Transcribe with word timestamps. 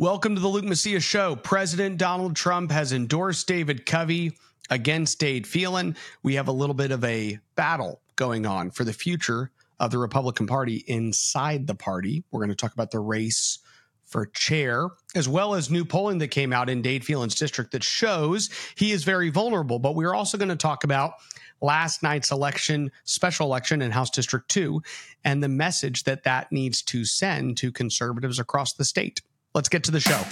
Welcome 0.00 0.36
to 0.36 0.40
the 0.40 0.46
Luke 0.46 0.64
Macias 0.64 1.02
Show. 1.02 1.34
President 1.34 1.98
Donald 1.98 2.36
Trump 2.36 2.70
has 2.70 2.92
endorsed 2.92 3.48
David 3.48 3.84
Covey 3.84 4.38
against 4.70 5.18
Dade 5.18 5.44
Phelan. 5.44 5.96
We 6.22 6.36
have 6.36 6.46
a 6.46 6.52
little 6.52 6.76
bit 6.76 6.92
of 6.92 7.02
a 7.02 7.40
battle 7.56 8.00
going 8.14 8.46
on 8.46 8.70
for 8.70 8.84
the 8.84 8.92
future 8.92 9.50
of 9.80 9.90
the 9.90 9.98
Republican 9.98 10.46
Party 10.46 10.84
inside 10.86 11.66
the 11.66 11.74
party. 11.74 12.22
We're 12.30 12.38
going 12.38 12.50
to 12.50 12.54
talk 12.54 12.74
about 12.74 12.92
the 12.92 13.00
race 13.00 13.58
for 14.04 14.26
chair, 14.26 14.88
as 15.16 15.28
well 15.28 15.54
as 15.54 15.68
new 15.68 15.84
polling 15.84 16.18
that 16.18 16.28
came 16.28 16.52
out 16.52 16.70
in 16.70 16.80
Dade 16.80 17.04
Phelan's 17.04 17.34
district 17.34 17.72
that 17.72 17.82
shows 17.82 18.50
he 18.76 18.92
is 18.92 19.02
very 19.02 19.30
vulnerable. 19.30 19.80
But 19.80 19.96
we're 19.96 20.14
also 20.14 20.38
going 20.38 20.48
to 20.48 20.54
talk 20.54 20.84
about 20.84 21.14
last 21.60 22.04
night's 22.04 22.30
election, 22.30 22.92
special 23.02 23.48
election 23.48 23.82
in 23.82 23.90
House 23.90 24.10
District 24.10 24.48
2, 24.48 24.80
and 25.24 25.42
the 25.42 25.48
message 25.48 26.04
that 26.04 26.22
that 26.22 26.52
needs 26.52 26.82
to 26.82 27.04
send 27.04 27.56
to 27.56 27.72
conservatives 27.72 28.38
across 28.38 28.74
the 28.74 28.84
state. 28.84 29.22
Let's 29.58 29.68
get 29.68 29.82
to 29.82 29.90
the 29.90 29.98
show. 29.98 30.22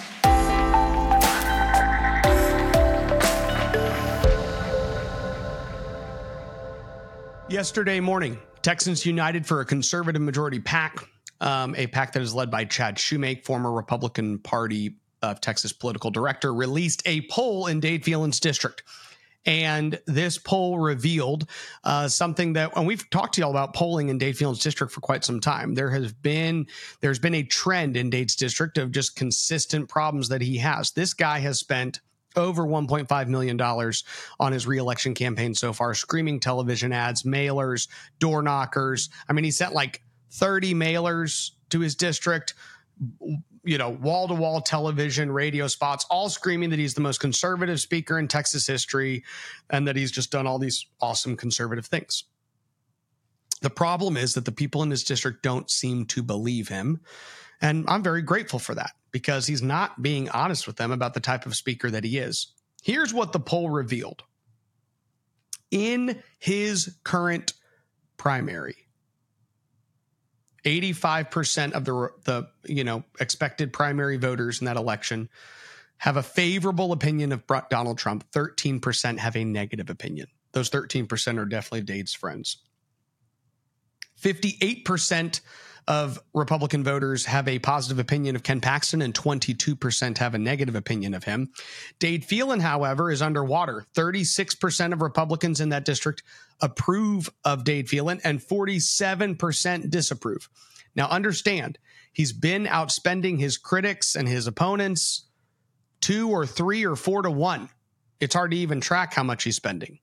Yesterday 7.48 7.98
morning, 7.98 8.38
Texans 8.62 9.04
united 9.04 9.44
for 9.44 9.60
a 9.60 9.64
conservative 9.64 10.22
majority 10.22 10.60
PAC, 10.60 11.08
um, 11.40 11.74
a 11.74 11.88
PAC 11.88 12.12
that 12.12 12.22
is 12.22 12.34
led 12.34 12.52
by 12.52 12.66
Chad 12.66 12.98
Shoemake, 12.98 13.44
former 13.44 13.72
Republican 13.72 14.38
Party 14.38 14.94
of 15.22 15.40
Texas 15.40 15.72
political 15.72 16.12
director, 16.12 16.54
released 16.54 17.02
a 17.04 17.22
poll 17.22 17.66
in 17.66 17.80
Dade 17.80 18.04
Phelan's 18.04 18.38
district. 18.38 18.84
And 19.46 19.98
this 20.06 20.38
poll 20.38 20.78
revealed 20.78 21.48
uh, 21.84 22.08
something 22.08 22.54
that, 22.54 22.76
and 22.76 22.86
we've 22.86 23.08
talked 23.10 23.34
to 23.36 23.40
y'all 23.40 23.50
about 23.50 23.74
polling 23.74 24.08
in 24.08 24.18
Dade 24.18 24.36
Phelan's 24.36 24.58
district 24.58 24.92
for 24.92 25.00
quite 25.00 25.24
some 25.24 25.40
time. 25.40 25.74
There 25.74 25.90
has 25.90 26.12
been, 26.12 26.66
there's 27.00 27.20
been 27.20 27.34
a 27.34 27.44
trend 27.44 27.96
in 27.96 28.10
Dade's 28.10 28.34
district 28.34 28.76
of 28.76 28.90
just 28.90 29.14
consistent 29.14 29.88
problems 29.88 30.28
that 30.28 30.42
he 30.42 30.58
has. 30.58 30.90
This 30.90 31.14
guy 31.14 31.38
has 31.38 31.60
spent 31.60 32.00
over 32.34 32.64
$1.5 32.64 33.28
million 33.28 33.60
on 33.60 34.52
his 34.52 34.66
reelection 34.66 35.14
campaign 35.14 35.54
so 35.54 35.72
far, 35.72 35.94
screaming 35.94 36.38
television 36.38 36.92
ads, 36.92 37.22
mailers, 37.22 37.88
door 38.18 38.42
knockers. 38.42 39.08
I 39.28 39.32
mean, 39.32 39.44
he 39.44 39.50
sent 39.50 39.72
like 39.72 40.02
30 40.32 40.74
mailers 40.74 41.52
to 41.70 41.80
his 41.80 41.94
district, 41.94 42.54
you 43.66 43.78
know, 43.78 43.90
wall 43.90 44.28
to 44.28 44.34
wall 44.34 44.60
television, 44.60 45.30
radio 45.30 45.66
spots, 45.66 46.06
all 46.08 46.28
screaming 46.28 46.70
that 46.70 46.78
he's 46.78 46.94
the 46.94 47.00
most 47.00 47.18
conservative 47.18 47.80
speaker 47.80 48.18
in 48.18 48.28
Texas 48.28 48.66
history 48.66 49.24
and 49.68 49.86
that 49.88 49.96
he's 49.96 50.12
just 50.12 50.30
done 50.30 50.46
all 50.46 50.58
these 50.58 50.86
awesome 51.00 51.36
conservative 51.36 51.86
things. 51.86 52.24
The 53.62 53.70
problem 53.70 54.16
is 54.16 54.34
that 54.34 54.44
the 54.44 54.52
people 54.52 54.82
in 54.82 54.90
his 54.90 55.02
district 55.02 55.42
don't 55.42 55.70
seem 55.70 56.06
to 56.06 56.22
believe 56.22 56.68
him. 56.68 57.00
And 57.60 57.84
I'm 57.88 58.02
very 58.02 58.22
grateful 58.22 58.58
for 58.58 58.74
that 58.74 58.92
because 59.10 59.46
he's 59.46 59.62
not 59.62 60.00
being 60.00 60.28
honest 60.30 60.66
with 60.66 60.76
them 60.76 60.92
about 60.92 61.14
the 61.14 61.20
type 61.20 61.46
of 61.46 61.56
speaker 61.56 61.90
that 61.90 62.04
he 62.04 62.18
is. 62.18 62.52
Here's 62.82 63.12
what 63.12 63.32
the 63.32 63.40
poll 63.40 63.70
revealed. 63.70 64.22
In 65.70 66.22
his 66.38 66.96
current 67.02 67.54
primary, 68.16 68.85
85% 70.66 71.72
of 71.72 71.84
the 71.84 72.10
the 72.24 72.48
you 72.66 72.82
know 72.82 73.04
expected 73.20 73.72
primary 73.72 74.16
voters 74.16 74.60
in 74.60 74.64
that 74.66 74.76
election 74.76 75.28
have 75.98 76.16
a 76.16 76.22
favorable 76.22 76.92
opinion 76.92 77.32
of 77.32 77.42
Donald 77.70 77.96
Trump. 77.96 78.24
13% 78.32 79.18
have 79.18 79.34
a 79.34 79.44
negative 79.44 79.88
opinion. 79.88 80.26
Those 80.52 80.68
13% 80.68 81.38
are 81.38 81.46
definitely 81.46 81.82
Dade's 81.82 82.12
friends. 82.12 82.58
58% 84.20 85.40
of 85.88 86.18
Republican 86.34 86.82
voters 86.82 87.26
have 87.26 87.46
a 87.46 87.60
positive 87.60 87.98
opinion 87.98 88.34
of 88.34 88.42
Ken 88.42 88.60
Paxton 88.60 89.02
and 89.02 89.14
22% 89.14 90.18
have 90.18 90.34
a 90.34 90.38
negative 90.38 90.74
opinion 90.74 91.14
of 91.14 91.24
him. 91.24 91.50
Dade 91.98 92.24
Phelan, 92.24 92.60
however, 92.60 93.10
is 93.10 93.22
underwater. 93.22 93.84
36% 93.94 94.92
of 94.92 95.02
Republicans 95.02 95.60
in 95.60 95.68
that 95.68 95.84
district 95.84 96.22
approve 96.60 97.30
of 97.44 97.64
Dade 97.64 97.88
Phelan 97.88 98.20
and 98.24 98.40
47% 98.40 99.90
disapprove. 99.90 100.48
Now, 100.96 101.08
understand, 101.08 101.78
he's 102.12 102.32
been 102.32 102.64
outspending 102.64 103.38
his 103.38 103.58
critics 103.58 104.16
and 104.16 104.26
his 104.26 104.46
opponents 104.46 105.26
two 106.00 106.30
or 106.30 106.46
three 106.46 106.84
or 106.84 106.96
four 106.96 107.22
to 107.22 107.30
one. 107.30 107.68
It's 108.18 108.34
hard 108.34 108.50
to 108.52 108.56
even 108.56 108.80
track 108.80 109.14
how 109.14 109.22
much 109.22 109.44
he's 109.44 109.56
spending, 109.56 109.98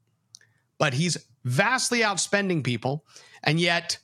but 0.78 0.94
he's 0.94 1.18
vastly 1.44 2.02
outspending 2.02 2.64
people. 2.64 3.06
And 3.44 3.60
yet, 3.60 3.98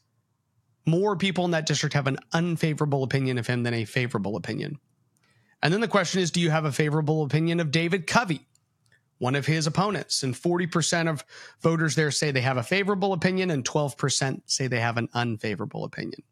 more 0.89 1.15
people 1.15 1.45
in 1.45 1.51
that 1.51 1.65
district 1.65 1.93
have 1.93 2.07
an 2.07 2.17
unfavorable 2.33 3.03
opinion 3.03 3.37
of 3.37 3.47
him 3.47 3.63
than 3.63 3.73
a 3.73 3.85
favorable 3.85 4.35
opinion. 4.35 4.79
And 5.61 5.73
then 5.73 5.81
the 5.81 5.87
question 5.87 6.21
is 6.21 6.31
do 6.31 6.39
you 6.39 6.49
have 6.49 6.65
a 6.65 6.71
favorable 6.71 7.23
opinion 7.23 7.59
of 7.59 7.71
David 7.71 8.07
Covey, 8.07 8.47
one 9.17 9.35
of 9.35 9.45
his 9.45 9.67
opponents? 9.67 10.23
And 10.23 10.33
40% 10.33 11.09
of 11.09 11.23
voters 11.61 11.95
there 11.95 12.11
say 12.11 12.31
they 12.31 12.41
have 12.41 12.57
a 12.57 12.63
favorable 12.63 13.13
opinion, 13.13 13.51
and 13.51 13.63
12% 13.63 14.41
say 14.45 14.67
they 14.67 14.79
have 14.79 14.97
an 14.97 15.09
unfavorable 15.13 15.83
opinion. 15.83 16.23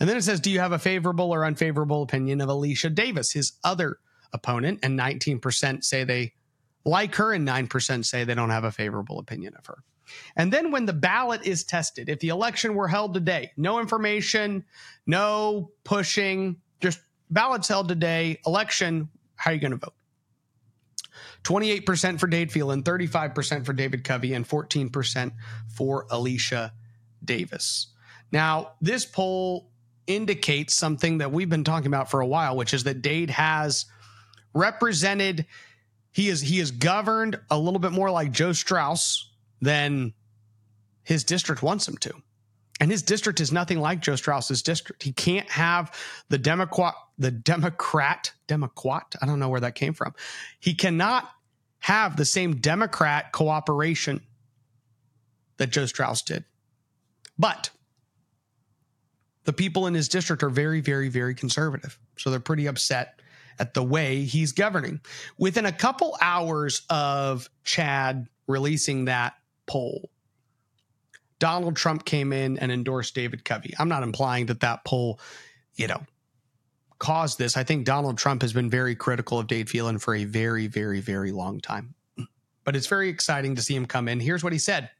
And 0.00 0.08
then 0.08 0.16
it 0.16 0.22
says, 0.22 0.40
do 0.40 0.50
you 0.50 0.60
have 0.60 0.72
a 0.72 0.78
favorable 0.78 1.32
or 1.32 1.44
unfavorable 1.44 2.02
opinion 2.02 2.40
of 2.40 2.48
Alicia 2.48 2.90
Davis, 2.90 3.32
his 3.32 3.54
other 3.64 3.98
opponent? 4.32 4.80
And 4.82 4.98
19% 4.98 5.82
say 5.82 6.04
they 6.04 6.34
like 6.84 7.16
her, 7.16 7.32
and 7.32 7.46
9% 7.46 8.04
say 8.04 8.24
they 8.24 8.34
don't 8.34 8.50
have 8.50 8.64
a 8.64 8.70
favorable 8.70 9.18
opinion 9.18 9.54
of 9.58 9.66
her. 9.66 9.82
And 10.36 10.52
then 10.52 10.70
when 10.70 10.86
the 10.86 10.92
ballot 10.92 11.46
is 11.46 11.64
tested, 11.64 12.08
if 12.08 12.20
the 12.20 12.28
election 12.28 12.74
were 12.74 12.88
held 12.88 13.14
today, 13.14 13.52
no 13.56 13.80
information, 13.80 14.64
no 15.06 15.70
pushing, 15.84 16.56
just 16.80 17.00
ballots 17.30 17.68
held 17.68 17.88
today, 17.88 18.40
election, 18.46 19.08
how 19.36 19.50
are 19.50 19.54
you 19.54 19.60
going 19.60 19.72
to 19.72 19.76
vote? 19.78 19.94
28% 21.44 22.20
for 22.20 22.26
Dade 22.26 22.52
Phelan, 22.52 22.82
35% 22.82 23.64
for 23.64 23.72
David 23.72 24.04
Covey, 24.04 24.34
and 24.34 24.48
14% 24.48 25.32
for 25.68 26.06
Alicia 26.10 26.72
Davis. 27.24 27.88
Now, 28.30 28.72
this 28.80 29.04
poll 29.04 29.70
indicates 30.06 30.74
something 30.74 31.18
that 31.18 31.32
we've 31.32 31.48
been 31.48 31.64
talking 31.64 31.86
about 31.86 32.10
for 32.10 32.20
a 32.20 32.26
while, 32.26 32.56
which 32.56 32.74
is 32.74 32.84
that 32.84 33.02
Dade 33.02 33.30
has 33.30 33.86
represented, 34.54 35.46
he 36.10 36.28
is 36.28 36.40
he 36.40 36.58
is 36.58 36.70
governed 36.70 37.38
a 37.50 37.58
little 37.58 37.78
bit 37.78 37.92
more 37.92 38.10
like 38.10 38.32
Joe 38.32 38.52
Straus, 38.52 39.30
than 39.60 40.12
his 41.02 41.24
district 41.24 41.62
wants 41.62 41.88
him 41.88 41.96
to. 41.98 42.12
And 42.80 42.90
his 42.90 43.02
district 43.02 43.40
is 43.40 43.50
nothing 43.50 43.80
like 43.80 44.00
Joe 44.00 44.14
Straus's 44.14 44.62
district. 44.62 45.02
He 45.02 45.12
can't 45.12 45.50
have 45.50 45.92
the 46.28 46.38
Democrat, 46.38 46.94
the 47.18 47.32
Democrat, 47.32 48.32
Democrat. 48.46 49.16
I 49.20 49.26
don't 49.26 49.40
know 49.40 49.48
where 49.48 49.60
that 49.60 49.74
came 49.74 49.94
from. 49.94 50.14
He 50.60 50.74
cannot 50.74 51.28
have 51.80 52.16
the 52.16 52.24
same 52.24 52.56
Democrat 52.56 53.32
cooperation 53.32 54.20
that 55.56 55.70
Joe 55.70 55.86
Straus 55.86 56.22
did. 56.22 56.44
But 57.36 57.70
the 59.44 59.52
people 59.52 59.86
in 59.86 59.94
his 59.94 60.08
district 60.08 60.42
are 60.42 60.50
very, 60.50 60.80
very, 60.80 61.08
very 61.08 61.34
conservative. 61.34 61.98
So 62.16 62.30
they're 62.30 62.38
pretty 62.38 62.66
upset 62.66 63.20
at 63.58 63.74
the 63.74 63.82
way 63.82 64.24
he's 64.24 64.52
governing. 64.52 65.00
Within 65.38 65.66
a 65.66 65.72
couple 65.72 66.16
hours 66.20 66.82
of 66.90 67.48
Chad 67.64 68.28
releasing 68.46 69.06
that 69.06 69.34
poll, 69.68 70.10
Donald 71.38 71.76
Trump 71.76 72.04
came 72.04 72.32
in 72.32 72.58
and 72.58 72.72
endorsed 72.72 73.14
David 73.14 73.44
Covey. 73.44 73.74
I'm 73.78 73.88
not 73.88 74.02
implying 74.02 74.46
that 74.46 74.60
that 74.60 74.84
poll, 74.84 75.20
you 75.76 75.86
know, 75.86 76.02
caused 76.98 77.38
this. 77.38 77.56
I 77.56 77.62
think 77.62 77.84
Donald 77.84 78.18
Trump 78.18 78.42
has 78.42 78.52
been 78.52 78.68
very 78.68 78.96
critical 78.96 79.38
of 79.38 79.46
Dade 79.46 79.70
Phelan 79.70 79.98
for 79.98 80.14
a 80.14 80.24
very, 80.24 80.66
very, 80.66 81.00
very 81.00 81.30
long 81.30 81.60
time. 81.60 81.94
But 82.64 82.76
it's 82.76 82.88
very 82.88 83.08
exciting 83.08 83.54
to 83.54 83.62
see 83.62 83.74
him 83.74 83.86
come 83.86 84.08
in. 84.08 84.20
Here's 84.20 84.44
what 84.44 84.52
he 84.52 84.58
said. 84.58 84.90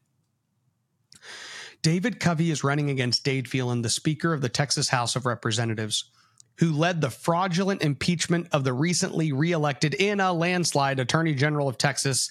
David 1.83 2.19
Covey 2.19 2.51
is 2.51 2.65
running 2.65 2.91
against 2.91 3.25
Dade 3.25 3.49
Phelan, 3.49 3.83
the 3.83 3.91
Speaker 3.91 4.33
of 4.33 4.41
the 4.41 4.49
Texas 4.49 4.89
House 4.89 5.17
of 5.17 5.27
Representatives, 5.27 6.11
who 6.59 6.73
led 6.73 7.01
the 7.01 7.11
fraudulent 7.11 7.83
impeachment 7.83 8.49
of 8.53 8.65
the 8.65 8.73
recently 8.73 9.33
reelected 9.33 9.95
in 9.95 10.19
a 10.19 10.33
landslide 10.33 10.99
Attorney 10.99 11.35
General 11.35 11.69
of 11.69 11.79
Texas, 11.79 12.31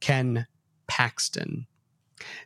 Ken 0.00 0.46
Paxton. 0.88 1.66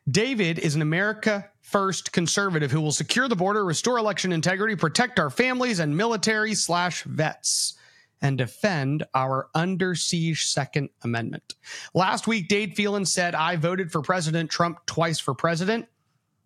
David 0.08 0.58
is 0.58 0.74
an 0.74 0.82
America 0.82 1.48
First 1.62 2.12
conservative 2.12 2.70
who 2.70 2.82
will 2.82 2.92
secure 2.92 3.28
the 3.28 3.36
border, 3.36 3.64
restore 3.64 3.96
election 3.96 4.30
integrity, 4.30 4.76
protect 4.76 5.18
our 5.18 5.30
families 5.30 5.78
and 5.78 5.96
military 5.96 6.54
slash 6.54 7.02
vets, 7.04 7.78
and 8.20 8.36
defend 8.36 9.04
our 9.14 9.48
under 9.54 9.94
siege 9.94 10.44
Second 10.44 10.90
Amendment. 11.02 11.54
Last 11.94 12.26
week, 12.26 12.48
Dade 12.48 12.76
Phelan 12.76 13.06
said, 13.06 13.34
I 13.34 13.56
voted 13.56 13.90
for 13.90 14.02
President 14.02 14.50
Trump 14.50 14.84
twice 14.84 15.18
for 15.18 15.34
president, 15.34 15.86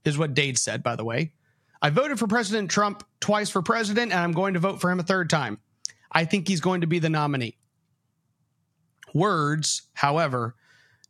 is 0.05 0.17
what 0.17 0.35
Dade 0.35 0.59
said, 0.59 0.85
by 0.85 0.95
the 0.95 1.05
way. 1.05 1.33
I 1.83 1.91
voted 1.91 2.19
for 2.19 2.29
President 2.29 2.71
Trump 2.71 3.03
twice 3.19 3.51
for 3.51 3.63
president, 3.63 4.13
and 4.13 4.21
I'm 4.21 4.33
going 4.33 4.55
to 4.55 4.61
vote 4.61 4.81
for 4.81 4.91
him 4.91 5.01
a 5.01 5.03
third 5.03 5.29
time. 5.29 5.59
I 6.13 6.25
think 6.25 6.47
he's 6.47 6.61
going 6.61 6.83
to 6.83 6.87
be 6.87 7.01
the 7.01 7.11
nominee. 7.11 7.59
Words, 9.13 9.83
however, 9.95 10.55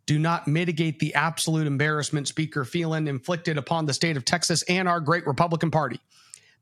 do 0.07 0.19
not 0.19 0.47
mitigate 0.47 0.99
the 0.99 1.15
absolute 1.15 1.67
embarrassment 1.67 2.29
Speaker 2.29 2.65
Phelan 2.65 3.09
inflicted 3.09 3.59
upon 3.59 3.87
the 3.87 3.95
state 3.95 4.17
of 4.17 4.25
Texas 4.25 4.63
and 4.63 4.89
our 4.89 5.01
great 5.01 5.27
Republican 5.27 5.71
Party. 5.71 6.01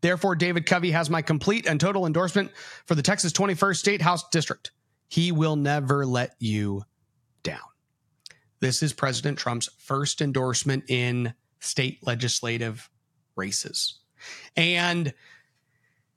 Therefore, 0.00 0.34
David 0.34 0.66
Covey 0.66 0.90
has 0.90 1.08
my 1.08 1.22
complete 1.22 1.66
and 1.66 1.78
total 1.78 2.06
endorsement 2.06 2.50
for 2.86 2.94
the 2.94 3.02
Texas 3.02 3.32
21st 3.32 3.76
State 3.76 4.02
House 4.02 4.28
District. 4.30 4.70
He 5.08 5.32
will 5.32 5.56
never 5.56 6.04
let 6.04 6.34
you 6.38 6.82
down. 7.42 7.60
This 8.60 8.82
is 8.82 8.92
President 8.92 9.38
Trump's 9.38 9.68
first 9.78 10.20
endorsement 10.20 10.84
in 10.88 11.34
state 11.60 11.98
legislative 12.06 12.90
races. 13.36 14.00
And 14.56 15.12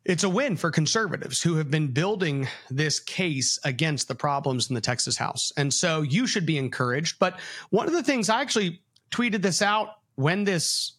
it's 0.07 0.23
a 0.23 0.29
win 0.29 0.55
for 0.55 0.71
conservatives 0.71 1.41
who 1.41 1.55
have 1.55 1.69
been 1.69 1.89
building 1.89 2.47
this 2.69 2.97
case 2.99 3.59
against 3.65 4.07
the 4.07 4.15
problems 4.15 4.69
in 4.69 4.73
the 4.73 4.81
Texas 4.81 5.17
House. 5.17 5.51
And 5.57 5.73
so 5.73 6.01
you 6.01 6.25
should 6.25 6.45
be 6.45 6.57
encouraged. 6.57 7.19
But 7.19 7.39
one 7.71 7.87
of 7.87 7.93
the 7.93 8.01
things 8.03 8.29
I 8.29 8.41
actually 8.41 8.81
tweeted 9.11 9.41
this 9.41 9.61
out 9.61 9.89
when 10.15 10.45
this 10.45 10.93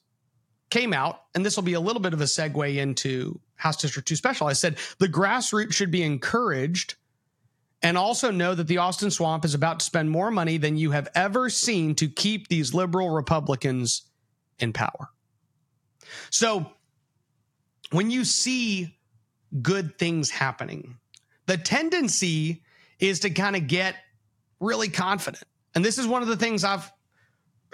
came 0.69 0.93
out, 0.93 1.23
and 1.35 1.45
this 1.45 1.57
will 1.57 1.63
be 1.63 1.73
a 1.73 1.81
little 1.81 2.03
bit 2.03 2.13
of 2.13 2.21
a 2.21 2.25
segue 2.25 2.77
into 2.77 3.41
House 3.57 3.79
District 3.79 4.07
2 4.07 4.15
Special. 4.15 4.47
I 4.47 4.53
said 4.53 4.77
the 4.99 5.09
grassroots 5.09 5.73
should 5.73 5.91
be 5.91 6.03
encouraged 6.03 6.97
and 7.83 7.97
also 7.97 8.31
know 8.31 8.55
that 8.55 8.67
the 8.67 8.79
Austin 8.79 9.11
Swamp 9.11 9.43
is 9.47 9.55
about 9.55 9.81
to 9.81 9.87
spend 9.87 10.11
more 10.11 10.31
money 10.31 10.59
than 10.59 10.77
you 10.77 10.91
have 10.91 11.09
ever 11.15 11.49
seen 11.49 11.95
to 11.95 12.09
keep 12.09 12.49
these 12.49 12.75
liberal 12.75 13.09
Republicans 13.09 14.03
in 14.59 14.75
power. 14.75 15.09
So 16.29 16.73
when 17.91 18.11
you 18.11 18.25
see 18.25 18.98
good 19.63 19.99
things 19.99 20.31
happening. 20.31 20.99
The 21.47 21.57
tendency 21.57 22.63
is 22.99 23.21
to 23.21 23.31
kind 23.31 23.57
of 23.57 23.67
get 23.67 23.95
really 24.61 24.89
confident. 24.89 25.45
And 25.75 25.85
this 25.85 25.99
is 25.99 26.07
one 26.07 26.23
of 26.23 26.29
the 26.29 26.37
things 26.37 26.65
I've 26.65 26.91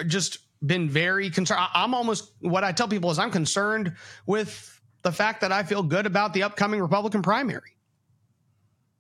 just 0.07 0.39
been 0.65 0.89
very 0.89 1.31
concerned. 1.31 1.61
I'm 1.75 1.95
almost 1.95 2.33
what 2.41 2.65
I 2.65 2.73
tell 2.73 2.89
people 2.89 3.11
is 3.11 3.19
I'm 3.19 3.31
concerned 3.31 3.95
with 4.27 4.81
the 5.03 5.13
fact 5.13 5.43
that 5.43 5.53
I 5.53 5.63
feel 5.63 5.83
good 5.83 6.07
about 6.07 6.33
the 6.33 6.43
upcoming 6.43 6.81
Republican 6.81 7.23
primary. 7.23 7.77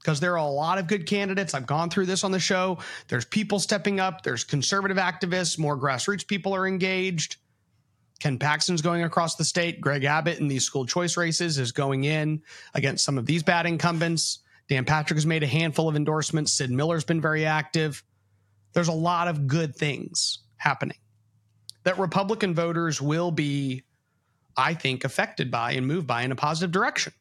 Because 0.01 0.21
there 0.21 0.33
are 0.33 0.37
a 0.37 0.45
lot 0.45 0.77
of 0.79 0.87
good 0.87 1.07
candidates. 1.07 1.55
I've 1.55 1.67
gone 1.67 1.89
through 1.89 2.07
this 2.07 2.25
on 2.25 2.31
the 2.31 2.39
show. 2.39 2.79
There's 3.09 3.25
people 3.25 3.59
stepping 3.59 4.01
up, 4.01 4.23
there's 4.23 4.45
conservative 4.45 4.99
activists, 4.99 5.59
more 5.59 5.79
grassroots 5.79 6.27
people 6.27 6.55
are 6.55 6.67
engaged. 6.67 7.37
Ken 8.21 8.39
Paxton's 8.39 8.83
going 8.83 9.05
across 9.05 9.37
the 9.37 9.45
state. 9.45 9.81
Greg 9.81 10.05
Abbott 10.05 10.39
in 10.39 10.49
these 10.49 10.65
school 10.65 10.87
choice 10.87 11.17
races 11.17 11.59
is 11.59 11.73
going 11.73 12.05
in 12.05 12.43
against 12.75 13.05
some 13.05 13.19
of 13.19 13.27
these 13.27 13.43
bad 13.43 13.67
incumbents. 13.67 14.41
Dan 14.69 14.85
Patrick 14.85 15.17
has 15.17 15.27
made 15.27 15.43
a 15.43 15.47
handful 15.47 15.89
of 15.89 15.97
endorsements. 15.97 16.53
Sid 16.53 16.71
Miller's 16.71 17.05
been 17.05 17.21
very 17.21 17.45
active. 17.45 18.03
There's 18.73 18.89
a 18.89 18.93
lot 18.93 19.29
of 19.29 19.47
good 19.47 19.77
things 19.77 20.39
happening 20.57 20.97
that 21.83 21.99
Republican 21.99 22.55
voters 22.55 23.01
will 23.01 23.31
be, 23.31 23.83
I 24.57 24.75
think, 24.75 25.05
affected 25.05 25.51
by 25.51 25.73
and 25.73 25.87
moved 25.87 26.07
by 26.07 26.23
in 26.23 26.33
a 26.33 26.37
positive 26.37 26.73
direction. 26.73 27.13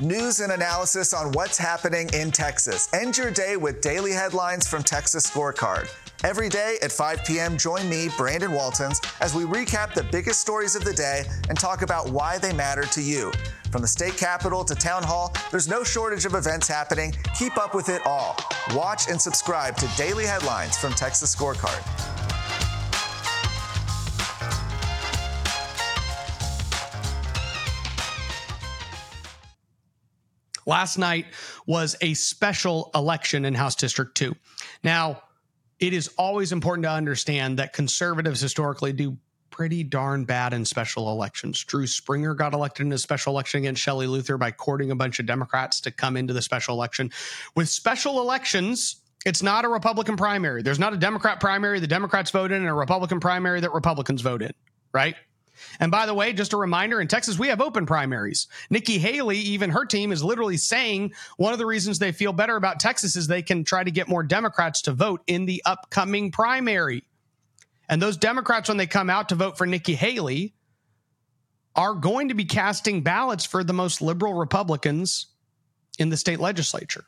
News 0.00 0.40
and 0.40 0.50
analysis 0.50 1.12
on 1.12 1.30
what's 1.32 1.58
happening 1.58 2.08
in 2.14 2.30
Texas. 2.30 2.88
End 2.94 3.18
your 3.18 3.30
day 3.30 3.58
with 3.58 3.82
daily 3.82 4.12
headlines 4.12 4.66
from 4.66 4.82
Texas 4.82 5.28
Scorecard. 5.28 5.90
Every 6.24 6.48
day 6.48 6.78
at 6.80 6.90
5 6.90 7.22
p.m., 7.26 7.58
join 7.58 7.86
me, 7.86 8.08
Brandon 8.16 8.50
Waltens, 8.50 8.98
as 9.20 9.34
we 9.34 9.44
recap 9.44 9.92
the 9.92 10.04
biggest 10.04 10.40
stories 10.40 10.74
of 10.74 10.84
the 10.84 10.94
day 10.94 11.24
and 11.50 11.58
talk 11.58 11.82
about 11.82 12.08
why 12.08 12.38
they 12.38 12.54
matter 12.54 12.84
to 12.84 13.02
you. 13.02 13.30
From 13.70 13.82
the 13.82 13.88
state 13.88 14.16
capitol 14.16 14.64
to 14.64 14.74
town 14.74 15.02
hall, 15.02 15.34
there's 15.50 15.68
no 15.68 15.84
shortage 15.84 16.24
of 16.24 16.32
events 16.32 16.66
happening. 16.66 17.14
Keep 17.38 17.58
up 17.58 17.74
with 17.74 17.90
it 17.90 18.00
all. 18.06 18.38
Watch 18.74 19.10
and 19.10 19.20
subscribe 19.20 19.76
to 19.76 19.88
daily 19.98 20.24
headlines 20.24 20.78
from 20.78 20.94
Texas 20.94 21.36
Scorecard. 21.36 22.09
Last 30.70 30.98
night 30.98 31.26
was 31.66 31.96
a 32.00 32.14
special 32.14 32.92
election 32.94 33.44
in 33.44 33.54
House 33.54 33.74
District 33.74 34.16
2. 34.16 34.36
Now, 34.84 35.20
it 35.80 35.92
is 35.92 36.06
always 36.16 36.52
important 36.52 36.84
to 36.84 36.90
understand 36.92 37.58
that 37.58 37.72
conservatives 37.72 38.40
historically 38.40 38.92
do 38.92 39.16
pretty 39.50 39.82
darn 39.82 40.24
bad 40.24 40.52
in 40.52 40.64
special 40.64 41.10
elections. 41.10 41.64
Drew 41.64 41.88
Springer 41.88 42.34
got 42.34 42.54
elected 42.54 42.86
in 42.86 42.92
a 42.92 42.98
special 42.98 43.32
election 43.32 43.58
against 43.58 43.82
Shelley 43.82 44.06
Luther 44.06 44.38
by 44.38 44.52
courting 44.52 44.92
a 44.92 44.94
bunch 44.94 45.18
of 45.18 45.26
Democrats 45.26 45.80
to 45.80 45.90
come 45.90 46.16
into 46.16 46.32
the 46.32 46.40
special 46.40 46.76
election. 46.76 47.10
With 47.56 47.68
special 47.68 48.20
elections, 48.20 49.02
it's 49.26 49.42
not 49.42 49.64
a 49.64 49.68
Republican 49.68 50.16
primary. 50.16 50.62
There's 50.62 50.78
not 50.78 50.94
a 50.94 50.98
Democrat 50.98 51.40
primary 51.40 51.80
the 51.80 51.88
Democrats 51.88 52.30
vote 52.30 52.52
in 52.52 52.58
and 52.58 52.68
a 52.68 52.74
Republican 52.74 53.18
primary 53.18 53.60
that 53.60 53.72
Republicans 53.72 54.22
vote 54.22 54.40
in, 54.40 54.52
right? 54.94 55.16
And 55.78 55.90
by 55.90 56.06
the 56.06 56.14
way, 56.14 56.32
just 56.32 56.52
a 56.52 56.56
reminder 56.56 57.00
in 57.00 57.08
Texas, 57.08 57.38
we 57.38 57.48
have 57.48 57.60
open 57.60 57.86
primaries. 57.86 58.48
Nikki 58.70 58.98
Haley, 58.98 59.38
even 59.38 59.70
her 59.70 59.84
team, 59.84 60.12
is 60.12 60.22
literally 60.22 60.56
saying 60.56 61.14
one 61.36 61.52
of 61.52 61.58
the 61.58 61.66
reasons 61.66 61.98
they 61.98 62.12
feel 62.12 62.32
better 62.32 62.56
about 62.56 62.80
Texas 62.80 63.16
is 63.16 63.26
they 63.26 63.42
can 63.42 63.64
try 63.64 63.84
to 63.84 63.90
get 63.90 64.08
more 64.08 64.22
Democrats 64.22 64.82
to 64.82 64.92
vote 64.92 65.22
in 65.26 65.46
the 65.46 65.62
upcoming 65.64 66.30
primary. 66.30 67.04
And 67.88 68.00
those 68.00 68.16
Democrats, 68.16 68.68
when 68.68 68.78
they 68.78 68.86
come 68.86 69.10
out 69.10 69.28
to 69.30 69.34
vote 69.34 69.58
for 69.58 69.66
Nikki 69.66 69.94
Haley, 69.94 70.54
are 71.74 71.94
going 71.94 72.28
to 72.28 72.34
be 72.34 72.44
casting 72.44 73.02
ballots 73.02 73.44
for 73.44 73.64
the 73.64 73.72
most 73.72 74.02
liberal 74.02 74.34
Republicans 74.34 75.26
in 75.98 76.08
the 76.08 76.16
state 76.16 76.40
legislature. 76.40 77.04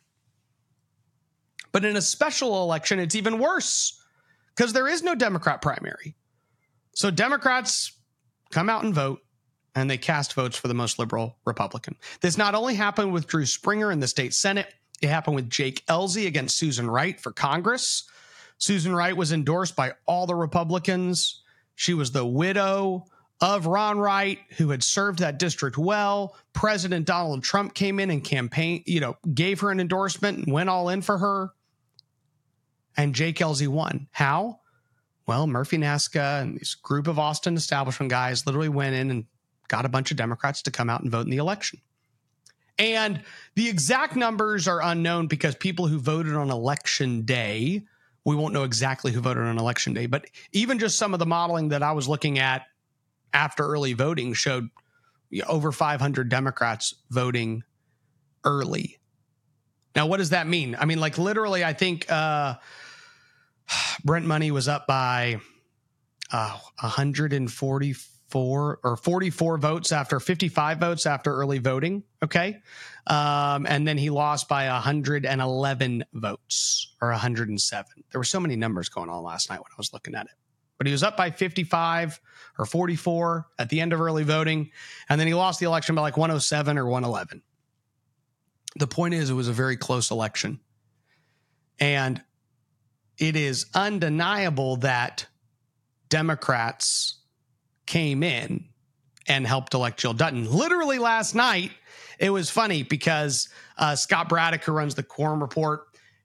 But 1.72 1.84
in 1.84 1.96
a 1.96 2.02
special 2.02 2.62
election, 2.62 3.00
it's 3.00 3.14
even 3.14 3.38
worse 3.38 4.00
because 4.54 4.72
there 4.72 4.88
is 4.88 5.02
no 5.02 5.14
Democrat 5.14 5.62
primary. 5.62 6.14
So 6.94 7.10
Democrats 7.10 7.92
come 8.52 8.68
out 8.68 8.84
and 8.84 8.94
vote, 8.94 9.20
and 9.74 9.90
they 9.90 9.98
cast 9.98 10.34
votes 10.34 10.56
for 10.56 10.68
the 10.68 10.74
most 10.74 10.98
liberal 10.98 11.36
Republican. 11.44 11.96
This 12.20 12.38
not 12.38 12.54
only 12.54 12.74
happened 12.74 13.12
with 13.12 13.26
Drew 13.26 13.46
Springer 13.46 13.90
in 13.90 14.00
the 14.00 14.06
state 14.06 14.34
Senate, 14.34 14.72
it 15.00 15.08
happened 15.08 15.34
with 15.34 15.50
Jake 15.50 15.84
Ellzey 15.86 16.26
against 16.26 16.56
Susan 16.56 16.88
Wright 16.88 17.20
for 17.20 17.32
Congress. 17.32 18.04
Susan 18.58 18.94
Wright 18.94 19.16
was 19.16 19.32
endorsed 19.32 19.74
by 19.74 19.92
all 20.06 20.26
the 20.26 20.36
Republicans. 20.36 21.42
She 21.74 21.94
was 21.94 22.12
the 22.12 22.24
widow 22.24 23.06
of 23.40 23.66
Ron 23.66 23.98
Wright, 23.98 24.38
who 24.56 24.70
had 24.70 24.84
served 24.84 25.18
that 25.18 25.40
district 25.40 25.76
well. 25.76 26.36
President 26.52 27.06
Donald 27.06 27.42
Trump 27.42 27.74
came 27.74 27.98
in 27.98 28.10
and 28.10 28.22
campaign, 28.22 28.84
you 28.86 29.00
know, 29.00 29.16
gave 29.34 29.60
her 29.60 29.72
an 29.72 29.80
endorsement 29.80 30.38
and 30.38 30.52
went 30.52 30.68
all 30.68 30.88
in 30.88 31.02
for 31.02 31.18
her. 31.18 31.50
And 32.96 33.16
Jake 33.16 33.38
Ellzey 33.38 33.66
won. 33.66 34.06
How? 34.12 34.60
Well, 35.32 35.46
Murphy 35.46 35.78
Nasica 35.78 36.42
and 36.42 36.58
this 36.60 36.74
group 36.74 37.06
of 37.06 37.18
Austin 37.18 37.56
establishment 37.56 38.10
guys 38.10 38.46
literally 38.46 38.68
went 38.68 38.94
in 38.94 39.10
and 39.10 39.24
got 39.66 39.86
a 39.86 39.88
bunch 39.88 40.10
of 40.10 40.18
Democrats 40.18 40.60
to 40.60 40.70
come 40.70 40.90
out 40.90 41.00
and 41.00 41.10
vote 41.10 41.24
in 41.24 41.30
the 41.30 41.38
election. 41.38 41.80
And 42.78 43.22
the 43.54 43.66
exact 43.66 44.14
numbers 44.14 44.68
are 44.68 44.82
unknown 44.82 45.28
because 45.28 45.54
people 45.54 45.86
who 45.86 45.98
voted 45.98 46.34
on 46.34 46.50
election 46.50 47.22
day, 47.22 47.82
we 48.26 48.36
won't 48.36 48.52
know 48.52 48.64
exactly 48.64 49.10
who 49.10 49.22
voted 49.22 49.44
on 49.44 49.58
election 49.58 49.94
day, 49.94 50.04
but 50.04 50.26
even 50.52 50.78
just 50.78 50.98
some 50.98 51.14
of 51.14 51.18
the 51.18 51.24
modeling 51.24 51.70
that 51.70 51.82
I 51.82 51.92
was 51.92 52.06
looking 52.06 52.38
at 52.38 52.66
after 53.32 53.66
early 53.66 53.94
voting 53.94 54.34
showed 54.34 54.68
over 55.48 55.72
500 55.72 56.28
Democrats 56.28 56.94
voting 57.08 57.62
early. 58.44 58.98
Now, 59.96 60.08
what 60.08 60.18
does 60.18 60.28
that 60.28 60.46
mean? 60.46 60.76
I 60.78 60.84
mean, 60.84 61.00
like 61.00 61.16
literally, 61.16 61.64
I 61.64 61.72
think 61.72 62.12
uh, 62.12 62.56
Brent 64.04 64.26
Money 64.26 64.50
was 64.50 64.68
up 64.68 64.86
by 64.86 65.40
uh, 66.32 66.58
144 66.80 68.80
or 68.82 68.96
44 68.96 69.58
votes 69.58 69.92
after 69.92 70.18
55 70.18 70.78
votes 70.78 71.06
after 71.06 71.34
early 71.34 71.58
voting. 71.58 72.02
Okay. 72.22 72.58
Um, 73.06 73.66
and 73.66 73.86
then 73.86 73.98
he 73.98 74.10
lost 74.10 74.48
by 74.48 74.66
111 74.66 76.04
votes 76.12 76.94
or 77.00 77.10
107. 77.10 78.04
There 78.10 78.18
were 78.18 78.24
so 78.24 78.40
many 78.40 78.56
numbers 78.56 78.88
going 78.88 79.10
on 79.10 79.22
last 79.22 79.50
night 79.50 79.58
when 79.58 79.70
I 79.70 79.76
was 79.76 79.92
looking 79.92 80.14
at 80.14 80.26
it. 80.26 80.32
But 80.78 80.86
he 80.86 80.92
was 80.92 81.02
up 81.02 81.16
by 81.16 81.30
55 81.30 82.20
or 82.58 82.66
44 82.66 83.46
at 83.58 83.68
the 83.68 83.80
end 83.80 83.92
of 83.92 84.00
early 84.00 84.24
voting. 84.24 84.70
And 85.08 85.20
then 85.20 85.28
he 85.28 85.34
lost 85.34 85.60
the 85.60 85.66
election 85.66 85.94
by 85.94 86.02
like 86.02 86.16
107 86.16 86.78
or 86.78 86.86
111. 86.86 87.42
The 88.76 88.86
point 88.86 89.14
is, 89.14 89.30
it 89.30 89.34
was 89.34 89.48
a 89.48 89.52
very 89.52 89.76
close 89.76 90.10
election. 90.10 90.60
And 91.78 92.22
it 93.18 93.36
is 93.36 93.66
undeniable 93.74 94.76
that 94.76 95.26
Democrats 96.08 97.20
came 97.86 98.22
in 98.22 98.64
and 99.26 99.46
helped 99.46 99.74
elect 99.74 100.00
Jill 100.00 100.14
Dutton. 100.14 100.50
Literally 100.50 100.98
last 100.98 101.34
night, 101.34 101.70
it 102.18 102.30
was 102.30 102.50
funny 102.50 102.82
because 102.82 103.48
uh, 103.78 103.96
Scott 103.96 104.28
Braddock, 104.28 104.64
who 104.64 104.72
runs 104.72 104.94
the 104.94 105.02
Quorum 105.02 105.40
Report, 105.40 105.82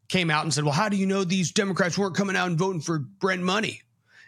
came 0.09 0.29
out 0.29 0.43
and 0.43 0.53
said, 0.53 0.63
Well, 0.63 0.73
how 0.73 0.89
do 0.89 0.97
you 0.97 1.05
know 1.05 1.23
these 1.23 1.51
Democrats 1.51 1.97
weren't 1.97 2.15
coming 2.15 2.35
out 2.35 2.47
and 2.47 2.57
voting 2.57 2.81
for 2.81 2.99
Brent 2.99 3.43
Money? 3.43 3.81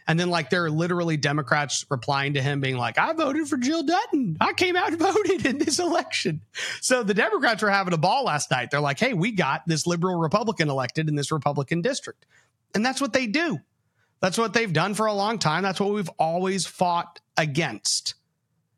And 0.07 0.19
then, 0.19 0.31
like, 0.31 0.49
there 0.49 0.65
are 0.65 0.71
literally 0.71 1.17
Democrats 1.17 1.85
replying 1.91 2.33
to 2.33 2.41
him, 2.41 2.61
being 2.61 2.77
like, 2.77 2.97
I 2.97 3.13
voted 3.13 3.47
for 3.47 3.57
Jill 3.57 3.83
Dutton. 3.83 4.37
I 4.41 4.53
came 4.53 4.75
out 4.75 4.89
and 4.89 4.99
voted 4.99 5.45
in 5.45 5.59
this 5.59 5.77
election. 5.77 6.41
So 6.81 7.03
the 7.03 7.13
Democrats 7.13 7.61
were 7.61 7.69
having 7.69 7.93
a 7.93 7.97
ball 7.97 8.23
last 8.23 8.49
night. 8.49 8.71
They're 8.71 8.79
like, 8.79 8.99
hey, 8.99 9.13
we 9.13 9.31
got 9.31 9.67
this 9.67 9.85
liberal 9.85 10.15
Republican 10.15 10.67
elected 10.67 11.09
in 11.09 11.15
this 11.15 11.31
Republican 11.31 11.83
district. 11.83 12.25
And 12.73 12.85
that's 12.85 13.01
what 13.01 13.13
they 13.13 13.27
do. 13.27 13.59
That's 14.21 14.37
what 14.37 14.53
they've 14.53 14.71
done 14.71 14.93
for 14.93 15.05
a 15.05 15.13
long 15.13 15.39
time. 15.39 15.63
That's 15.63 15.79
what 15.79 15.93
we've 15.93 16.09
always 16.19 16.65
fought 16.65 17.19
against. 17.37 18.15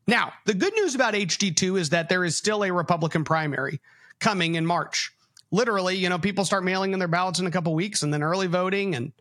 Now, 0.08 0.34
the 0.46 0.54
good 0.54 0.74
news 0.76 0.96
about 0.96 1.14
HD2 1.14 1.80
is 1.80 1.90
that 1.90 2.10
there 2.10 2.24
is 2.24 2.36
still 2.36 2.64
a 2.64 2.72
Republican 2.72 3.24
primary 3.24 3.82
coming 4.20 4.56
in 4.56 4.66
March. 4.66 5.12
Literally, 5.52 5.96
you 5.96 6.10
know, 6.10 6.20
people 6.20 6.46
start 6.46 6.64
mailing 6.64 6.94
in 6.94 7.00
their 7.00 7.08
ballots 7.08 7.40
in 7.40 7.48
a 7.48 7.52
couple 7.52 7.74
weeks 7.74 8.04
and 8.04 8.14
then 8.14 8.24
early 8.24 8.48
voting 8.48 8.96
and 8.96 9.12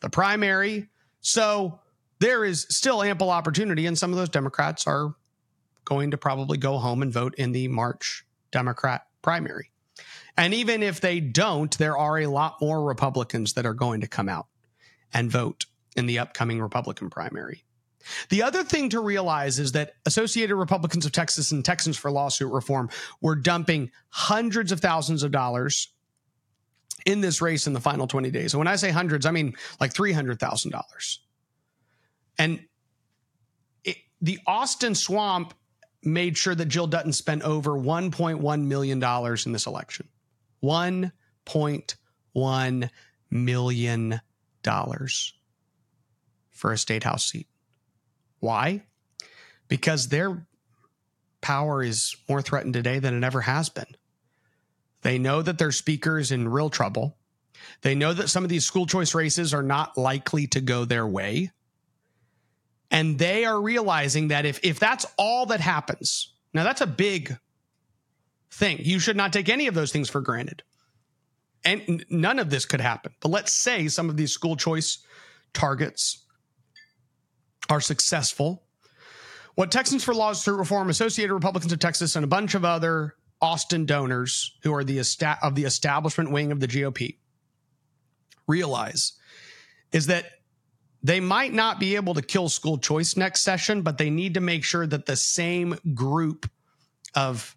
the 0.00 0.10
primary. 0.10 0.88
So 1.20 1.80
there 2.18 2.44
is 2.44 2.66
still 2.68 3.02
ample 3.02 3.30
opportunity, 3.30 3.86
and 3.86 3.98
some 3.98 4.12
of 4.12 4.18
those 4.18 4.28
Democrats 4.28 4.86
are 4.86 5.14
going 5.84 6.10
to 6.10 6.18
probably 6.18 6.58
go 6.58 6.78
home 6.78 7.02
and 7.02 7.12
vote 7.12 7.34
in 7.36 7.52
the 7.52 7.68
March 7.68 8.24
Democrat 8.50 9.06
primary. 9.22 9.70
And 10.36 10.54
even 10.54 10.82
if 10.82 11.00
they 11.00 11.20
don't, 11.20 11.76
there 11.78 11.96
are 11.96 12.18
a 12.18 12.26
lot 12.26 12.60
more 12.60 12.82
Republicans 12.82 13.54
that 13.54 13.66
are 13.66 13.74
going 13.74 14.00
to 14.00 14.06
come 14.06 14.28
out 14.28 14.46
and 15.12 15.30
vote 15.30 15.66
in 15.96 16.06
the 16.06 16.18
upcoming 16.18 16.60
Republican 16.60 17.10
primary. 17.10 17.64
The 18.30 18.42
other 18.42 18.64
thing 18.64 18.88
to 18.90 19.00
realize 19.00 19.58
is 19.58 19.72
that 19.72 19.94
Associated 20.06 20.56
Republicans 20.56 21.04
of 21.04 21.12
Texas 21.12 21.52
and 21.52 21.64
Texans 21.64 21.96
for 21.96 22.10
Lawsuit 22.10 22.50
Reform 22.52 22.88
were 23.20 23.36
dumping 23.36 23.90
hundreds 24.08 24.72
of 24.72 24.80
thousands 24.80 25.22
of 25.22 25.30
dollars 25.30 25.88
in 27.06 27.20
this 27.20 27.40
race 27.40 27.66
in 27.66 27.72
the 27.72 27.80
final 27.80 28.06
20 28.06 28.30
days. 28.30 28.54
And 28.54 28.58
when 28.58 28.68
I 28.68 28.76
say 28.76 28.90
hundreds, 28.90 29.26
I 29.26 29.30
mean 29.30 29.54
like 29.80 29.92
$300,000. 29.92 31.18
And 32.38 32.64
it, 33.84 33.96
the 34.20 34.38
Austin 34.46 34.94
Swamp 34.94 35.54
made 36.02 36.36
sure 36.36 36.54
that 36.54 36.66
Jill 36.66 36.86
Dutton 36.86 37.12
spent 37.12 37.42
over 37.42 37.72
$1.1 37.72 38.64
million 38.64 39.02
in 39.02 39.52
this 39.52 39.66
election. 39.66 40.08
$1.1 40.62 42.90
million 43.30 44.20
for 46.50 46.72
a 46.72 46.78
state 46.78 47.04
house 47.04 47.26
seat. 47.26 47.46
Why? 48.40 48.82
Because 49.68 50.08
their 50.08 50.46
power 51.40 51.82
is 51.82 52.16
more 52.28 52.42
threatened 52.42 52.74
today 52.74 52.98
than 52.98 53.16
it 53.16 53.24
ever 53.24 53.42
has 53.42 53.68
been. 53.68 53.86
They 55.02 55.18
know 55.18 55.42
that 55.42 55.58
their 55.58 55.72
speaker 55.72 56.18
is 56.18 56.30
in 56.30 56.48
real 56.48 56.70
trouble. 56.70 57.16
They 57.82 57.94
know 57.94 58.12
that 58.12 58.28
some 58.28 58.44
of 58.44 58.50
these 58.50 58.66
school 58.66 58.86
choice 58.86 59.14
races 59.14 59.54
are 59.54 59.62
not 59.62 59.96
likely 59.96 60.46
to 60.48 60.60
go 60.60 60.84
their 60.84 61.06
way. 61.06 61.52
And 62.90 63.18
they 63.18 63.44
are 63.44 63.60
realizing 63.60 64.28
that 64.28 64.44
if, 64.44 64.60
if 64.62 64.78
that's 64.78 65.06
all 65.16 65.46
that 65.46 65.60
happens, 65.60 66.32
now 66.52 66.64
that's 66.64 66.80
a 66.80 66.86
big 66.86 67.36
thing. 68.50 68.78
You 68.80 68.98
should 68.98 69.16
not 69.16 69.32
take 69.32 69.48
any 69.48 69.68
of 69.68 69.74
those 69.74 69.92
things 69.92 70.10
for 70.10 70.20
granted. 70.20 70.62
And 71.64 72.04
none 72.10 72.38
of 72.38 72.50
this 72.50 72.64
could 72.64 72.80
happen. 72.80 73.12
But 73.20 73.30
let's 73.30 73.52
say 73.52 73.86
some 73.88 74.08
of 74.08 74.16
these 74.16 74.32
school 74.32 74.56
choice 74.56 74.98
targets 75.52 76.24
are 77.68 77.80
successful. 77.80 78.64
What 79.54 79.70
Texans 79.70 80.02
for 80.02 80.14
Lawsuit 80.14 80.58
Reform, 80.58 80.88
Associated 80.88 81.34
Republicans 81.34 81.72
of 81.72 81.78
Texas, 81.78 82.16
and 82.16 82.24
a 82.24 82.28
bunch 82.28 82.54
of 82.54 82.64
other 82.64 83.14
Austin 83.40 83.86
donors 83.86 84.56
who 84.62 84.74
are 84.74 84.84
the 84.84 84.98
esta- 84.98 85.38
of 85.42 85.54
the 85.54 85.64
establishment 85.64 86.30
wing 86.30 86.50
of 86.50 86.60
the 86.60 86.68
GOP 86.68 87.18
realize 88.46 89.12
is 89.92 90.06
that 90.06 90.26
they 91.02 91.20
might 91.20 91.52
not 91.52 91.80
be 91.80 91.96
able 91.96 92.14
to 92.14 92.22
kill 92.22 92.48
school 92.48 92.78
choice 92.78 93.16
next 93.16 93.42
session, 93.42 93.82
but 93.82 93.98
they 93.98 94.10
need 94.10 94.34
to 94.34 94.40
make 94.40 94.64
sure 94.64 94.86
that 94.86 95.06
the 95.06 95.16
same 95.16 95.76
group 95.94 96.50
of 97.14 97.56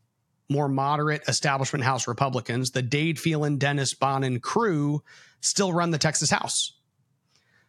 more 0.49 0.69
moderate 0.69 1.23
establishment 1.27 1.83
House 1.83 2.07
Republicans, 2.07 2.71
the 2.71 2.81
Dade 2.81 3.19
Phelan, 3.19 3.57
Dennis 3.57 3.93
Bonnen 3.93 4.41
crew, 4.41 5.03
still 5.41 5.73
run 5.73 5.91
the 5.91 5.97
Texas 5.97 6.29
House. 6.29 6.73